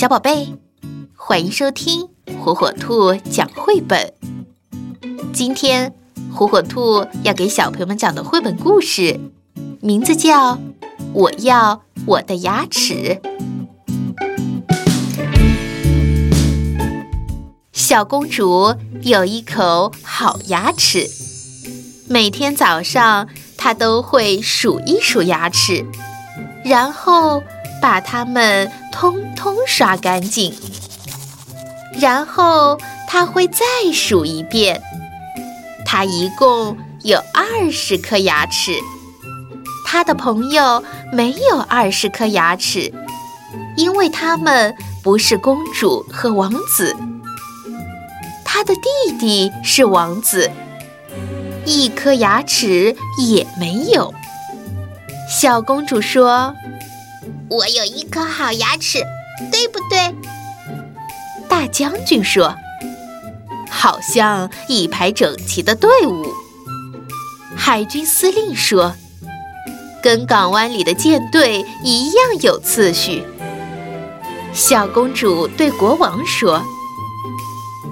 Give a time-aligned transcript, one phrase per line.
[0.00, 0.56] 小宝贝，
[1.14, 2.08] 欢迎收听
[2.42, 4.14] 火火兔讲绘本。
[5.34, 5.92] 今天，
[6.32, 9.20] 火火兔要给小朋友们讲的绘本故事，
[9.82, 10.54] 名字叫
[11.12, 13.20] 《我要我的牙齿》。
[17.74, 21.06] 小公主有一口好牙齿，
[22.08, 23.28] 每天早上
[23.58, 25.84] 她都会数一数牙齿，
[26.64, 27.42] 然后。
[27.80, 30.54] 把它们通通刷干净，
[31.98, 34.80] 然后他会再数一遍。
[35.84, 38.72] 他一共有二十颗牙齿，
[39.86, 42.92] 他的朋友没有二十颗牙齿，
[43.76, 46.94] 因为他们不是公主和王子。
[48.44, 50.50] 他的弟弟是王子，
[51.64, 54.12] 一颗牙齿也没有。
[55.28, 56.54] 小公主说。
[57.50, 59.00] 我有一颗好牙齿，
[59.50, 60.14] 对不对？
[61.48, 62.54] 大将军说
[63.68, 66.32] ：“好像一排整齐的队伍。”
[67.56, 68.94] 海军司令说
[70.00, 73.24] ：“跟港湾里的舰队一样有次序。”
[74.54, 76.64] 小公主对国王说：“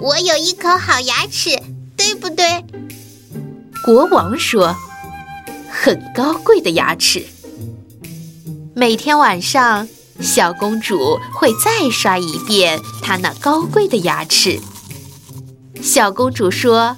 [0.00, 1.60] 我有一口好牙齿，
[1.96, 2.64] 对不对？”
[3.84, 4.76] 国王说
[5.68, 7.26] ：“很高贵的牙齿。”
[8.78, 9.88] 每天晚上，
[10.20, 14.60] 小公主会再刷一遍她那高贵的牙齿。
[15.82, 16.96] 小公主说：“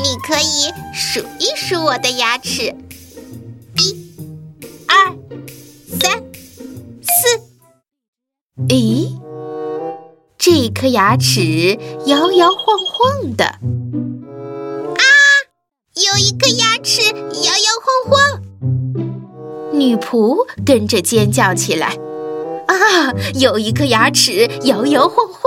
[0.00, 2.76] 你可以数一数我的牙齿，
[3.76, 4.14] 一、
[4.86, 5.16] 二、
[6.00, 6.22] 三、
[7.02, 7.42] 四。”
[8.68, 9.18] 咦，
[10.38, 13.46] 这颗牙齿摇摇晃晃的。
[13.46, 15.02] 啊，
[15.96, 16.67] 有一颗牙
[19.78, 21.96] 女仆跟着尖叫起来
[22.66, 25.42] ：“啊，有一颗牙齿摇摇晃晃！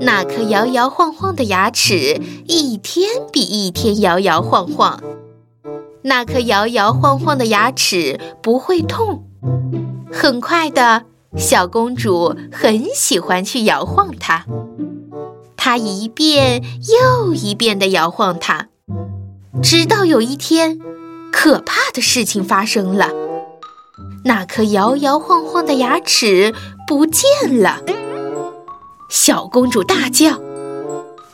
[0.00, 5.00] 那颗摇摇晃晃的牙齿一天比一天摇摇晃晃。
[6.02, 9.24] 那颗摇摇晃晃的牙齿不会痛。
[10.12, 11.04] 很快的，
[11.36, 14.44] 小公主很喜欢去摇晃它。
[15.56, 16.62] 她一遍
[17.00, 18.68] 又一遍地摇晃它，
[19.62, 20.78] 直到有一天。”
[21.44, 23.10] 可怕的事情发生了，
[24.24, 26.54] 那颗摇摇晃晃的牙齿
[26.86, 27.82] 不见了。
[29.10, 30.30] 小公主大叫：“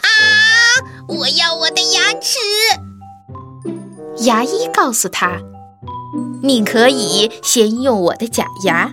[0.03, 0.11] 啊！
[1.07, 2.41] 我要我的牙齿！”
[4.27, 5.39] 牙医告诉她
[6.43, 8.93] ：“你可以先用我的假牙，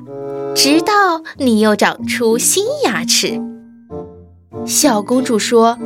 [0.55, 3.41] 直到你又长出新牙齿。”
[4.67, 5.79] 小公主说：“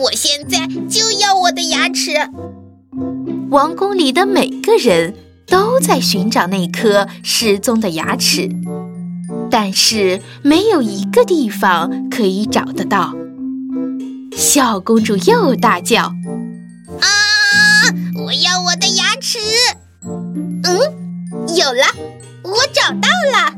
[0.00, 2.30] 我现在就要我的牙齿。”
[3.50, 5.14] 王宫里的每个人
[5.46, 8.48] 都在寻找那颗失踪的牙齿，
[9.50, 13.14] 但是没有一个地方可以找得到。
[14.36, 16.12] 小公主又大叫
[17.00, 17.06] ：“啊！
[18.24, 19.38] 我要我的牙齿！”
[20.64, 20.78] 嗯，
[21.56, 21.84] 有了，
[22.42, 23.54] 我找到了。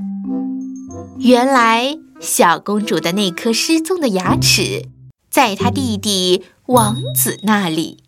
[1.18, 4.84] 原来，小公主的那颗失踪的牙齿，
[5.30, 8.04] 在她弟弟王子那里。